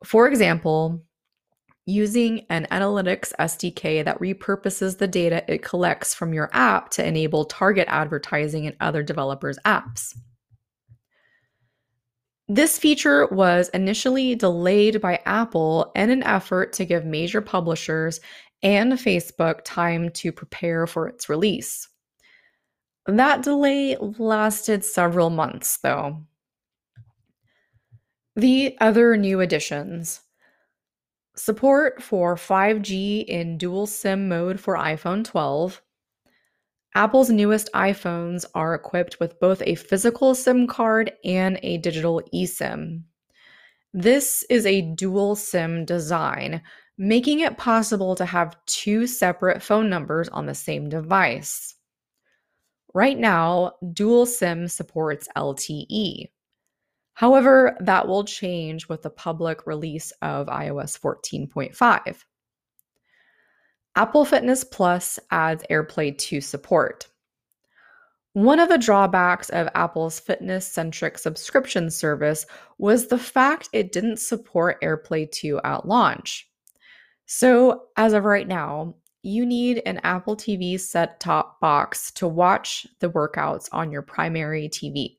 For 0.04 0.28
example, 0.28 1.02
using 1.86 2.44
an 2.50 2.66
analytics 2.72 3.32
SDK 3.38 4.04
that 4.04 4.18
repurposes 4.18 4.98
the 4.98 5.06
data 5.06 5.44
it 5.50 5.62
collects 5.62 6.12
from 6.12 6.34
your 6.34 6.50
app 6.52 6.90
to 6.90 7.06
enable 7.06 7.44
target 7.44 7.86
advertising 7.88 8.64
in 8.64 8.76
other 8.80 9.04
developers' 9.04 9.58
apps. 9.64 10.12
This 12.48 12.78
feature 12.78 13.26
was 13.26 13.70
initially 13.70 14.36
delayed 14.36 15.00
by 15.00 15.20
Apple 15.26 15.90
in 15.96 16.10
an 16.10 16.22
effort 16.22 16.72
to 16.74 16.84
give 16.84 17.04
major 17.04 17.40
publishers 17.40 18.20
and 18.62 18.92
Facebook 18.92 19.60
time 19.64 20.10
to 20.10 20.32
prepare 20.32 20.86
for 20.86 21.08
its 21.08 21.28
release. 21.28 21.88
That 23.06 23.42
delay 23.42 23.96
lasted 23.98 24.84
several 24.84 25.30
months, 25.30 25.78
though. 25.78 26.24
The 28.34 28.76
other 28.80 29.16
new 29.16 29.40
additions 29.40 30.20
support 31.36 32.02
for 32.02 32.34
5G 32.34 33.24
in 33.26 33.58
dual 33.58 33.86
SIM 33.86 34.28
mode 34.28 34.58
for 34.58 34.76
iPhone 34.76 35.24
12. 35.24 35.82
Apple's 36.94 37.28
newest 37.28 37.70
iPhones 37.74 38.46
are 38.54 38.74
equipped 38.74 39.20
with 39.20 39.38
both 39.38 39.62
a 39.62 39.74
physical 39.74 40.34
SIM 40.34 40.66
card 40.66 41.12
and 41.24 41.58
a 41.62 41.76
digital 41.78 42.22
eSIM. 42.34 43.02
This 43.92 44.44
is 44.48 44.66
a 44.66 44.94
dual 44.94 45.36
SIM 45.36 45.84
design, 45.84 46.62
making 46.98 47.40
it 47.40 47.58
possible 47.58 48.14
to 48.14 48.24
have 48.24 48.56
two 48.66 49.06
separate 49.06 49.62
phone 49.62 49.90
numbers 49.90 50.28
on 50.28 50.46
the 50.46 50.54
same 50.54 50.88
device. 50.88 51.74
Right 52.94 53.18
now, 53.18 53.72
dual 53.92 54.24
SIM 54.24 54.68
supports 54.68 55.28
LTE. 55.36 56.30
However, 57.12 57.76
that 57.80 58.08
will 58.08 58.24
change 58.24 58.88
with 58.88 59.02
the 59.02 59.10
public 59.10 59.66
release 59.66 60.12
of 60.22 60.46
iOS 60.48 60.98
14.5. 60.98 62.24
Apple 63.96 64.24
Fitness 64.26 64.64
Plus 64.64 65.18
adds 65.30 65.64
AirPlay 65.70 66.16
2 66.16 66.42
support. 66.42 67.08
One 68.34 68.60
of 68.60 68.68
the 68.68 68.76
drawbacks 68.76 69.48
of 69.48 69.68
Apple's 69.74 70.20
fitness 70.20 70.70
centric 70.70 71.16
subscription 71.16 71.90
service 71.90 72.44
was 72.76 73.06
the 73.06 73.18
fact 73.18 73.70
it 73.72 73.92
didn't 73.92 74.18
support 74.18 74.82
AirPlay 74.82 75.30
2 75.30 75.62
at 75.64 75.88
launch. 75.88 76.46
So, 77.26 77.86
as 77.96 78.12
of 78.12 78.24
right 78.24 78.46
now, 78.46 78.94
you 79.22 79.44
need 79.44 79.82
an 79.84 79.98
Apple 80.04 80.36
TV 80.36 80.78
set 80.78 81.18
top 81.18 81.60
box 81.60 82.12
to 82.12 82.28
watch 82.28 82.86
the 83.00 83.10
workouts 83.10 83.68
on 83.72 83.90
your 83.90 84.02
primary 84.02 84.68
TV. 84.68 85.16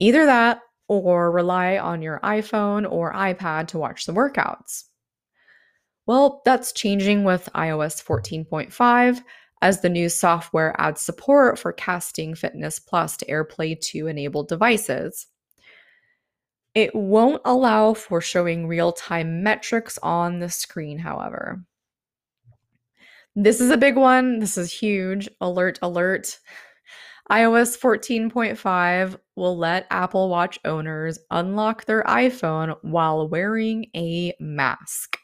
Either 0.00 0.24
that 0.24 0.60
or 0.88 1.30
rely 1.30 1.78
on 1.78 2.02
your 2.02 2.20
iPhone 2.24 2.90
or 2.90 3.12
iPad 3.12 3.68
to 3.68 3.78
watch 3.78 4.06
the 4.06 4.12
workouts. 4.12 4.84
Well, 6.06 6.42
that's 6.44 6.72
changing 6.72 7.24
with 7.24 7.48
iOS 7.54 8.02
14.5 8.02 9.22
as 9.62 9.80
the 9.80 9.88
new 9.88 10.08
software 10.08 10.74
adds 10.78 11.00
support 11.00 11.58
for 11.58 11.72
casting 11.72 12.34
Fitness 12.34 12.78
Plus 12.78 13.16
to 13.18 13.26
AirPlay 13.26 13.80
2 13.80 14.06
enabled 14.06 14.48
devices. 14.48 15.26
It 16.74 16.94
won't 16.94 17.40
allow 17.44 17.94
for 17.94 18.20
showing 18.20 18.66
real 18.66 18.92
time 18.92 19.42
metrics 19.42 19.98
on 20.02 20.40
the 20.40 20.48
screen, 20.48 20.98
however. 20.98 21.64
This 23.36 23.60
is 23.60 23.70
a 23.70 23.76
big 23.76 23.96
one. 23.96 24.38
This 24.38 24.58
is 24.58 24.72
huge. 24.72 25.28
Alert, 25.40 25.78
alert. 25.82 26.38
iOS 27.30 27.78
14.5 27.78 29.18
will 29.34 29.56
let 29.56 29.86
Apple 29.90 30.28
Watch 30.28 30.58
owners 30.64 31.18
unlock 31.30 31.84
their 31.84 32.02
iPhone 32.04 32.76
while 32.82 33.28
wearing 33.28 33.86
a 33.96 34.34
mask. 34.38 35.18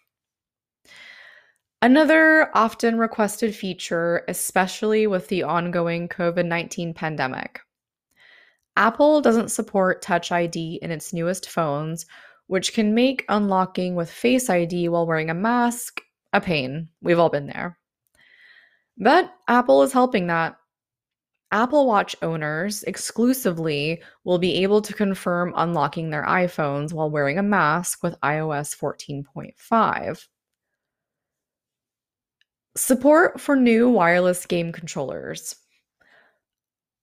Another 1.83 2.51
often 2.55 2.99
requested 2.99 3.55
feature, 3.55 4.25
especially 4.29 5.07
with 5.07 5.29
the 5.29 5.43
ongoing 5.45 6.09
COVID 6.09 6.47
19 6.47 6.95
pandemic. 6.95 7.61
Apple 8.81 9.21
doesn't 9.21 9.51
support 9.51 10.01
Touch 10.01 10.33
ID 10.33 10.79
in 10.81 10.91
its 10.91 11.13
newest 11.13 11.51
phones, 11.51 12.07
which 12.47 12.73
can 12.73 12.95
make 12.95 13.27
unlocking 13.29 13.95
with 13.95 14.11
Face 14.11 14.49
ID 14.49 14.89
while 14.89 15.07
wearing 15.07 15.29
a 15.29 15.35
mask 15.35 16.01
a 16.33 16.41
pain. 16.41 16.89
We've 17.03 17.19
all 17.19 17.29
been 17.29 17.47
there. 17.47 17.79
But 18.97 19.31
Apple 19.49 19.83
is 19.83 19.93
helping 19.93 20.29
that. 20.29 20.57
Apple 21.53 21.87
Watch 21.87 22.17
owners 22.23 22.83
exclusively 22.85 24.03
will 24.25 24.39
be 24.39 24.63
able 24.63 24.81
to 24.81 24.95
confirm 24.95 25.53
unlocking 25.57 26.09
their 26.09 26.25
iPhones 26.25 26.95
while 26.95 27.11
wearing 27.11 27.39
a 27.39 27.43
mask 27.43 28.03
with 28.03 28.19
iOS 28.23 28.75
14.5. 28.75 30.27
Support 32.77 33.41
for 33.43 33.57
new 33.57 33.91
wireless 33.91 34.47
game 34.47 34.73
controllers. 34.73 35.57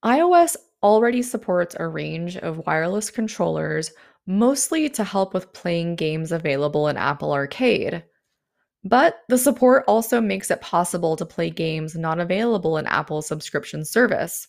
iOS 0.04 0.56
already 0.84 1.22
supports 1.22 1.76
a 1.80 1.88
range 1.88 2.38
of 2.38 2.66
wireless 2.66 3.10
controllers, 3.10 3.92
mostly 4.26 4.90
to 4.90 5.04
help 5.04 5.34
with 5.34 5.54
playing 5.54 5.96
games 5.96 6.32
available 6.32 6.88
in 6.88 6.98
Apple 6.98 7.32
Arcade. 7.32 8.04
But 8.84 9.20
the 9.28 9.38
support 9.38 9.84
also 9.88 10.22
makes 10.22 10.52
it 10.52 10.62
possible 10.62 11.16
to 11.16 11.26
play 11.26 11.50
games 11.50 11.96
not 11.96 12.20
available 12.20 12.78
in 12.78 12.86
Apple's 12.86 13.28
subscription 13.28 13.84
service. 13.84 14.48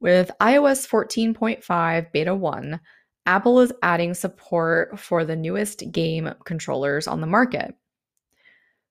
With 0.00 0.30
iOS 0.40 0.88
14.5 0.88 2.12
Beta 2.12 2.34
1, 2.34 2.80
Apple 3.26 3.60
is 3.60 3.72
adding 3.82 4.14
support 4.14 4.98
for 4.98 5.24
the 5.24 5.36
newest 5.36 5.92
game 5.92 6.32
controllers 6.44 7.06
on 7.06 7.20
the 7.20 7.26
market. 7.26 7.74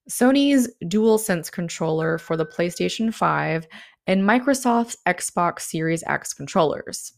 Sony's 0.09 0.69
DualSense 0.85 1.51
controller 1.51 2.17
for 2.17 2.37
the 2.37 2.45
PlayStation 2.45 3.13
5 3.13 3.67
and 4.07 4.23
Microsoft's 4.23 4.97
Xbox 5.05 5.61
Series 5.61 6.03
X 6.07 6.33
controllers. 6.33 7.13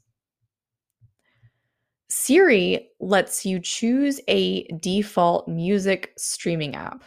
Siri 2.09 2.89
lets 2.99 3.45
you 3.45 3.59
choose 3.59 4.19
a 4.27 4.63
default 4.79 5.47
music 5.47 6.13
streaming 6.17 6.75
app. 6.75 7.03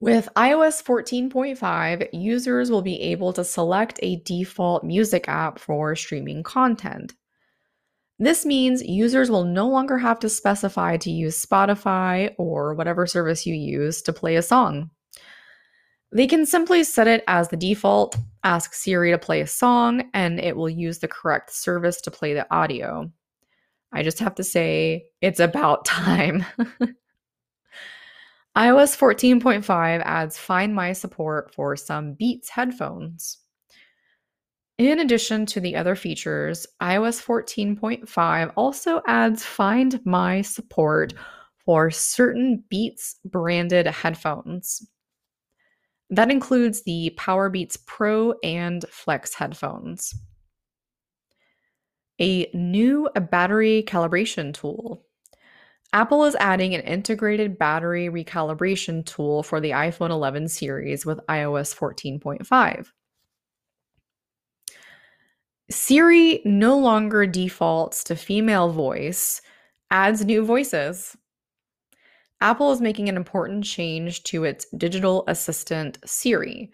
With 0.00 0.28
iOS 0.36 0.82
14.5, 0.82 2.08
users 2.12 2.70
will 2.70 2.82
be 2.82 3.00
able 3.00 3.32
to 3.34 3.44
select 3.44 3.98
a 4.02 4.16
default 4.20 4.84
music 4.84 5.28
app 5.28 5.58
for 5.58 5.94
streaming 5.96 6.42
content. 6.42 7.14
This 8.18 8.46
means 8.46 8.82
users 8.82 9.30
will 9.30 9.44
no 9.44 9.68
longer 9.68 9.98
have 9.98 10.18
to 10.20 10.28
specify 10.28 10.96
to 10.98 11.10
use 11.10 11.44
Spotify 11.44 12.34
or 12.38 12.74
whatever 12.74 13.06
service 13.06 13.46
you 13.46 13.54
use 13.54 14.00
to 14.02 14.12
play 14.12 14.36
a 14.36 14.42
song. 14.42 14.90
They 16.12 16.26
can 16.26 16.46
simply 16.46 16.82
set 16.84 17.08
it 17.08 17.24
as 17.26 17.48
the 17.48 17.58
default, 17.58 18.16
ask 18.42 18.72
Siri 18.72 19.10
to 19.10 19.18
play 19.18 19.42
a 19.42 19.46
song, 19.46 20.08
and 20.14 20.40
it 20.40 20.56
will 20.56 20.70
use 20.70 20.98
the 20.98 21.08
correct 21.08 21.52
service 21.52 22.00
to 22.02 22.10
play 22.10 22.32
the 22.32 22.50
audio. 22.54 23.10
I 23.92 24.02
just 24.02 24.18
have 24.20 24.34
to 24.36 24.44
say, 24.44 25.06
it's 25.20 25.40
about 25.40 25.84
time. 25.84 26.46
iOS 28.56 28.96
14.5 28.96 29.66
adds 30.04 30.38
Find 30.38 30.74
My 30.74 30.94
support 30.94 31.52
for 31.52 31.76
some 31.76 32.14
Beats 32.14 32.48
headphones. 32.48 33.38
In 34.78 35.00
addition 35.00 35.46
to 35.46 35.60
the 35.60 35.74
other 35.74 35.94
features, 35.94 36.66
iOS 36.82 37.22
14.5 37.22 38.52
also 38.56 39.00
adds 39.06 39.42
Find 39.42 40.04
My 40.04 40.42
support 40.42 41.14
for 41.64 41.90
certain 41.90 42.62
Beats 42.68 43.16
branded 43.24 43.86
headphones. 43.86 44.86
That 46.10 46.30
includes 46.30 46.82
the 46.82 47.14
Powerbeats 47.18 47.78
Pro 47.86 48.34
and 48.44 48.84
Flex 48.90 49.32
headphones. 49.32 50.14
A 52.20 52.50
new 52.52 53.08
battery 53.30 53.82
calibration 53.86 54.52
tool. 54.52 55.06
Apple 55.94 56.24
is 56.24 56.36
adding 56.36 56.74
an 56.74 56.82
integrated 56.82 57.58
battery 57.58 58.08
recalibration 58.08 59.06
tool 59.06 59.42
for 59.42 59.58
the 59.58 59.70
iPhone 59.70 60.10
11 60.10 60.48
series 60.48 61.06
with 61.06 61.18
iOS 61.28 61.74
14.5. 61.74 62.88
Siri 65.68 66.40
no 66.44 66.78
longer 66.78 67.26
defaults 67.26 68.04
to 68.04 68.14
female 68.14 68.70
voice, 68.70 69.42
adds 69.90 70.24
new 70.24 70.44
voices. 70.44 71.16
Apple 72.40 72.70
is 72.70 72.80
making 72.80 73.08
an 73.08 73.16
important 73.16 73.64
change 73.64 74.22
to 74.24 74.44
its 74.44 74.66
digital 74.76 75.24
assistant 75.26 75.98
Siri. 76.04 76.70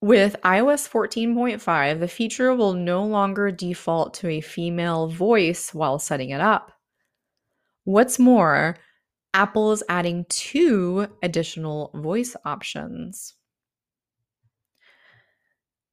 With 0.00 0.36
iOS 0.42 0.88
14.5, 0.88 2.00
the 2.00 2.08
feature 2.08 2.54
will 2.54 2.74
no 2.74 3.04
longer 3.04 3.50
default 3.50 4.14
to 4.14 4.28
a 4.28 4.40
female 4.40 5.06
voice 5.06 5.72
while 5.72 5.98
setting 5.98 6.30
it 6.30 6.40
up. 6.40 6.72
What's 7.84 8.18
more, 8.18 8.76
Apple 9.34 9.72
is 9.72 9.82
adding 9.88 10.26
two 10.28 11.08
additional 11.22 11.90
voice 11.94 12.34
options. 12.44 13.34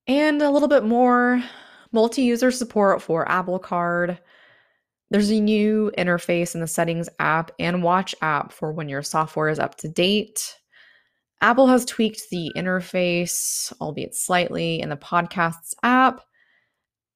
And 0.07 0.41
a 0.41 0.49
little 0.49 0.67
bit 0.67 0.83
more 0.83 1.43
multi 1.91 2.23
user 2.23 2.51
support 2.51 3.01
for 3.01 3.29
Apple 3.29 3.59
Card. 3.59 4.19
There's 5.09 5.31
a 5.31 5.39
new 5.39 5.91
interface 5.97 6.55
in 6.55 6.61
the 6.61 6.67
Settings 6.67 7.09
app 7.19 7.51
and 7.59 7.83
Watch 7.83 8.15
app 8.21 8.53
for 8.53 8.71
when 8.71 8.87
your 8.87 9.03
software 9.03 9.49
is 9.49 9.59
up 9.59 9.75
to 9.79 9.89
date. 9.89 10.55
Apple 11.41 11.67
has 11.67 11.85
tweaked 11.85 12.29
the 12.29 12.51
interface, 12.55 13.73
albeit 13.81 14.15
slightly, 14.15 14.79
in 14.79 14.89
the 14.89 14.95
Podcasts 14.95 15.73
app. 15.83 16.21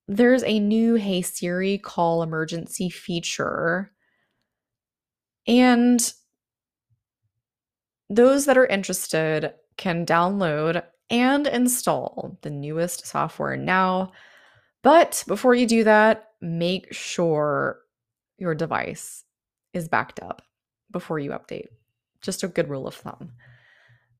There's 0.07 0.43
a 0.43 0.59
new 0.59 0.95
Hey 0.95 1.21
Siri 1.21 1.77
call 1.77 2.21
emergency 2.21 2.89
feature. 2.89 3.91
And 5.47 6.13
those 8.09 8.45
that 8.45 8.57
are 8.57 8.65
interested 8.65 9.53
can 9.77 10.05
download 10.05 10.83
and 11.09 11.47
install 11.47 12.37
the 12.41 12.49
newest 12.49 13.05
software 13.05 13.57
now 13.57 14.11
but 14.85 15.23
before 15.25 15.55
you 15.55 15.65
do 15.65 15.83
that, 15.83 16.33
make 16.41 16.93
sure 16.93 17.79
your 18.37 18.53
device 18.53 19.23
is 19.73 19.89
backed 19.89 20.19
up 20.19 20.43
before 20.91 21.17
you 21.17 21.31
update. 21.31 21.69
Just 22.21 22.43
a 22.43 22.47
good 22.47 22.69
rule 22.69 22.85
of 22.85 22.93
thumb. 22.93 23.31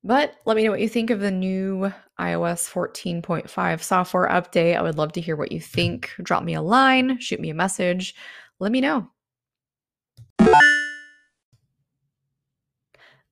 But 0.04 0.34
let 0.46 0.58
me 0.58 0.64
know 0.64 0.72
what 0.72 0.82
you 0.82 0.90
think 0.90 1.12
of 1.12 1.20
the 1.20 1.30
new 1.30 1.94
iOS 2.20 2.68
14.5 2.68 3.84
software 3.84 4.28
update. 4.28 4.76
I 4.76 4.82
would 4.82 4.98
love 4.98 5.12
to 5.12 5.22
hear 5.22 5.36
what 5.36 5.52
you 5.52 5.62
think. 5.62 6.10
Drop 6.24 6.44
me 6.44 6.56
a 6.56 6.64
line, 6.64 7.20
shoot 7.20 7.40
me 7.40 7.52
a 7.52 7.54
message, 7.54 8.16
let 8.58 8.72
me 8.72 8.82
know. 8.82 9.08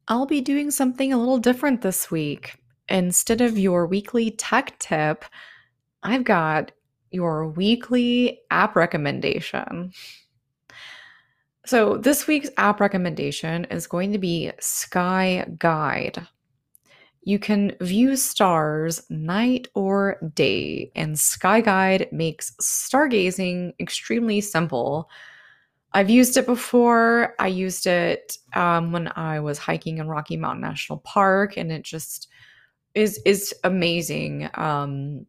I'll 0.07 0.27
be 0.27 0.41
doing 0.41 0.69
something 0.69 1.11
a 1.11 1.17
little 1.17 1.39
different 1.39 1.81
this 1.81 2.11
week. 2.11 2.59
Instead 2.89 3.41
of 3.41 3.57
your 3.57 3.87
weekly 3.87 4.29
tech 4.29 4.77
tip, 4.77 5.25
I've 6.03 6.25
got 6.25 6.73
your 7.13 7.47
weekly 7.47 8.41
app 8.51 8.75
recommendation. 8.75 9.91
So, 11.65 11.97
this 11.97 12.27
week's 12.27 12.49
app 12.57 12.81
recommendation 12.81 13.65
is 13.65 13.87
going 13.87 14.11
to 14.11 14.17
be 14.17 14.51
Sky 14.59 15.45
Guide. 15.59 16.27
You 17.23 17.39
can 17.39 17.73
view 17.79 18.17
stars 18.17 19.01
night 19.09 19.69
or 19.73 20.17
day, 20.33 20.91
and 20.93 21.17
Sky 21.17 21.61
Guide 21.61 22.09
makes 22.11 22.51
stargazing 22.61 23.73
extremely 23.79 24.41
simple. 24.41 25.09
I've 25.93 26.09
used 26.09 26.35
it 26.35 26.45
before. 26.45 27.35
I 27.39 27.47
used 27.47 27.87
it 27.87 28.37
um, 28.53 28.91
when 28.91 29.09
I 29.15 29.39
was 29.39 29.57
hiking 29.57 29.99
in 29.99 30.07
Rocky 30.07 30.35
Mountain 30.35 30.61
National 30.61 30.99
Park, 30.99 31.55
and 31.55 31.71
it 31.71 31.83
just 31.83 32.27
is 32.93 33.21
is 33.25 33.53
amazing. 33.63 34.49
Um, 34.55 35.25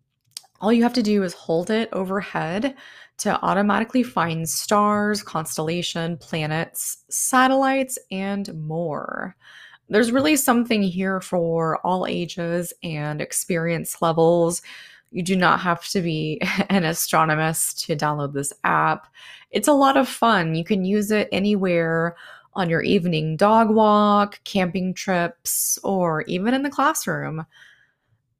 all 0.64 0.72
you 0.72 0.82
have 0.82 0.94
to 0.94 1.02
do 1.02 1.22
is 1.22 1.34
hold 1.34 1.68
it 1.68 1.90
overhead 1.92 2.74
to 3.18 3.38
automatically 3.42 4.02
find 4.02 4.48
stars, 4.48 5.22
constellation, 5.22 6.16
planets, 6.16 7.04
satellites, 7.10 7.98
and 8.10 8.50
more. 8.66 9.36
There's 9.90 10.10
really 10.10 10.36
something 10.36 10.82
here 10.82 11.20
for 11.20 11.80
all 11.84 12.06
ages 12.06 12.72
and 12.82 13.20
experience 13.20 14.00
levels. 14.00 14.62
You 15.10 15.22
do 15.22 15.36
not 15.36 15.60
have 15.60 15.86
to 15.88 16.00
be 16.00 16.40
an 16.70 16.84
astronomist 16.84 17.84
to 17.84 17.94
download 17.94 18.32
this 18.32 18.50
app. 18.64 19.06
It's 19.50 19.68
a 19.68 19.74
lot 19.74 19.98
of 19.98 20.08
fun. 20.08 20.54
You 20.54 20.64
can 20.64 20.86
use 20.86 21.10
it 21.10 21.28
anywhere 21.30 22.16
on 22.54 22.70
your 22.70 22.80
evening 22.80 23.36
dog 23.36 23.68
walk, 23.68 24.40
camping 24.44 24.94
trips, 24.94 25.78
or 25.84 26.22
even 26.22 26.54
in 26.54 26.62
the 26.62 26.70
classroom. 26.70 27.44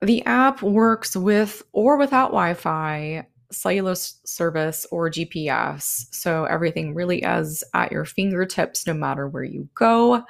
The 0.04 0.22
app 0.26 0.60
works 0.60 1.16
with 1.16 1.62
or 1.72 1.96
without 1.96 2.28
Wi 2.28 2.52
Fi, 2.52 3.26
cellular 3.50 3.94
service, 3.94 4.86
or 4.90 5.08
GPS. 5.08 6.14
So 6.14 6.44
everything 6.44 6.92
really 6.94 7.22
is 7.22 7.64
at 7.72 7.90
your 7.90 8.04
fingertips 8.04 8.86
no 8.86 8.92
matter 8.92 9.26
where 9.26 9.44
you 9.44 9.66
go. 9.74 10.22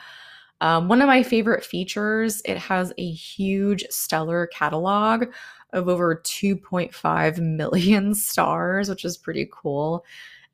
Um, 0.60 0.86
one 0.86 1.02
of 1.02 1.08
my 1.08 1.24
favorite 1.24 1.64
features, 1.64 2.40
it 2.44 2.56
has 2.56 2.92
a 2.98 3.10
huge 3.10 3.84
stellar 3.90 4.46
catalog 4.46 5.24
of 5.72 5.88
over 5.88 6.22
2.5 6.24 7.38
million 7.56 8.14
stars, 8.14 8.88
which 8.88 9.04
is 9.04 9.16
pretty 9.16 9.48
cool. 9.52 10.04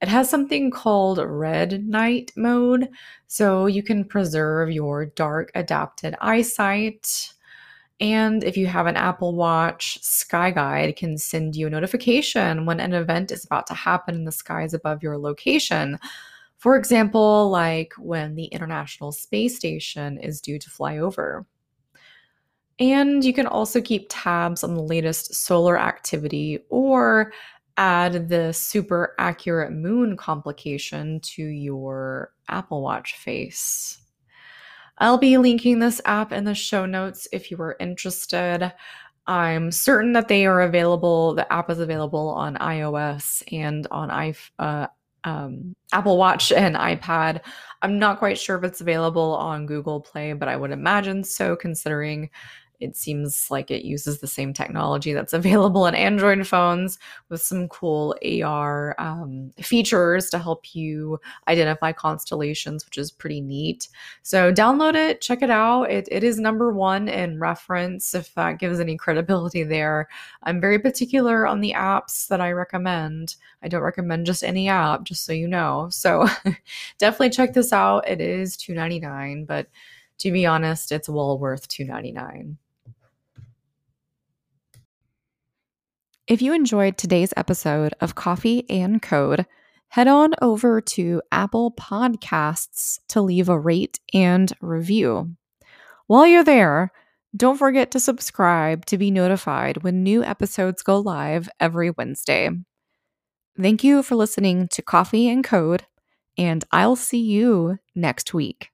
It 0.00 0.08
has 0.08 0.30
something 0.30 0.70
called 0.70 1.18
red 1.18 1.86
night 1.86 2.32
mode, 2.36 2.88
so 3.26 3.66
you 3.66 3.82
can 3.82 4.02
preserve 4.02 4.70
your 4.70 5.04
dark 5.04 5.50
adapted 5.54 6.14
eyesight. 6.22 7.34
And 8.00 8.42
if 8.42 8.56
you 8.56 8.66
have 8.66 8.86
an 8.86 8.96
Apple 8.96 9.34
Watch, 9.34 10.02
Sky 10.02 10.50
Guide 10.50 10.96
can 10.96 11.18
send 11.18 11.54
you 11.54 11.66
a 11.66 11.70
notification 11.70 12.64
when 12.64 12.80
an 12.80 12.94
event 12.94 13.30
is 13.30 13.44
about 13.44 13.66
to 13.66 13.74
happen 13.74 14.14
in 14.14 14.24
the 14.24 14.32
skies 14.32 14.72
above 14.72 15.02
your 15.02 15.18
location. 15.18 15.98
For 16.56 16.76
example, 16.76 17.50
like 17.50 17.92
when 17.98 18.34
the 18.36 18.46
International 18.46 19.12
Space 19.12 19.56
Station 19.56 20.18
is 20.18 20.40
due 20.40 20.58
to 20.58 20.70
fly 20.70 20.98
over. 20.98 21.46
And 22.78 23.22
you 23.22 23.34
can 23.34 23.46
also 23.46 23.82
keep 23.82 24.06
tabs 24.08 24.64
on 24.64 24.74
the 24.74 24.82
latest 24.82 25.34
solar 25.34 25.78
activity 25.78 26.60
or 26.70 27.32
add 27.76 28.30
the 28.30 28.52
super 28.52 29.14
accurate 29.18 29.72
moon 29.72 30.16
complication 30.16 31.20
to 31.20 31.42
your 31.42 32.32
Apple 32.48 32.82
Watch 32.82 33.16
face. 33.16 33.99
I'll 35.00 35.18
be 35.18 35.38
linking 35.38 35.78
this 35.78 36.00
app 36.04 36.30
in 36.30 36.44
the 36.44 36.54
show 36.54 36.86
notes 36.86 37.26
if 37.32 37.50
you 37.50 37.56
are 37.62 37.76
interested. 37.80 38.72
I'm 39.26 39.70
certain 39.70 40.12
that 40.12 40.28
they 40.28 40.44
are 40.46 40.60
available. 40.62 41.34
The 41.34 41.50
app 41.52 41.70
is 41.70 41.78
available 41.78 42.28
on 42.28 42.56
iOS 42.56 43.42
and 43.52 43.86
on 43.90 44.34
uh, 44.58 44.86
um, 45.24 45.74
Apple 45.92 46.18
Watch 46.18 46.52
and 46.52 46.76
iPad. 46.76 47.40
I'm 47.82 47.98
not 47.98 48.18
quite 48.18 48.38
sure 48.38 48.58
if 48.58 48.64
it's 48.64 48.80
available 48.80 49.34
on 49.36 49.66
Google 49.66 50.00
Play, 50.00 50.34
but 50.34 50.48
I 50.48 50.56
would 50.56 50.70
imagine 50.70 51.24
so, 51.24 51.56
considering 51.56 52.28
it 52.80 52.96
seems 52.96 53.50
like 53.50 53.70
it 53.70 53.84
uses 53.84 54.18
the 54.18 54.26
same 54.26 54.52
technology 54.52 55.12
that's 55.12 55.32
available 55.40 55.86
in 55.86 55.94
Android 55.94 56.46
phones 56.46 56.98
with 57.28 57.42
some 57.42 57.68
cool 57.68 58.16
AR 58.42 58.94
um, 58.98 59.52
features 59.60 60.30
to 60.30 60.38
help 60.38 60.74
you 60.74 61.20
identify 61.48 61.92
constellations, 61.92 62.84
which 62.84 62.98
is 62.98 63.10
pretty 63.10 63.40
neat. 63.40 63.88
So 64.22 64.52
download 64.52 64.94
it, 64.94 65.20
check 65.20 65.42
it 65.42 65.50
out. 65.50 65.84
It, 65.84 66.08
it 66.10 66.24
is 66.24 66.40
number 66.40 66.72
one 66.72 67.08
in 67.08 67.38
reference, 67.38 68.14
if 68.14 68.34
that 68.34 68.58
gives 68.58 68.80
any 68.80 68.96
credibility 68.96 69.62
there. 69.62 70.08
I'm 70.42 70.60
very 70.60 70.78
particular 70.78 71.46
on 71.46 71.60
the 71.60 71.74
apps 71.76 72.28
that 72.28 72.40
I 72.40 72.52
recommend. 72.52 73.36
I 73.62 73.68
don't 73.68 73.82
recommend 73.82 74.26
just 74.26 74.42
any 74.42 74.68
app, 74.68 75.04
just 75.04 75.24
so 75.24 75.32
you 75.32 75.46
know. 75.46 75.88
So 75.90 76.26
definitely 76.98 77.30
check 77.30 77.52
this 77.52 77.72
out. 77.72 78.08
It 78.08 78.20
is 78.20 78.56
$2.99, 78.56 79.46
but 79.46 79.68
to 80.18 80.30
be 80.30 80.46
honest, 80.46 80.92
it's 80.92 81.08
well 81.08 81.38
worth 81.38 81.68
$2.99. 81.68 82.56
If 86.30 86.40
you 86.40 86.54
enjoyed 86.54 86.96
today's 86.96 87.34
episode 87.36 87.92
of 88.00 88.14
Coffee 88.14 88.64
and 88.70 89.02
Code, 89.02 89.46
head 89.88 90.06
on 90.06 90.32
over 90.40 90.80
to 90.80 91.20
Apple 91.32 91.72
Podcasts 91.72 93.00
to 93.08 93.20
leave 93.20 93.48
a 93.48 93.58
rate 93.58 93.98
and 94.14 94.52
review. 94.60 95.34
While 96.06 96.28
you're 96.28 96.44
there, 96.44 96.92
don't 97.36 97.58
forget 97.58 97.90
to 97.90 97.98
subscribe 97.98 98.86
to 98.86 98.96
be 98.96 99.10
notified 99.10 99.82
when 99.82 100.04
new 100.04 100.22
episodes 100.22 100.84
go 100.84 101.00
live 101.00 101.48
every 101.58 101.90
Wednesday. 101.90 102.48
Thank 103.60 103.82
you 103.82 104.04
for 104.04 104.14
listening 104.14 104.68
to 104.68 104.82
Coffee 104.82 105.28
and 105.28 105.42
Code, 105.42 105.84
and 106.38 106.64
I'll 106.70 106.94
see 106.94 107.18
you 107.18 107.80
next 107.96 108.32
week. 108.32 108.70